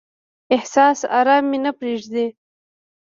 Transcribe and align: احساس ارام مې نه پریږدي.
احساس 0.55 0.99
ارام 1.19 1.43
مې 1.49 1.57
نه 1.65 1.71
پریږدي. 1.79 2.25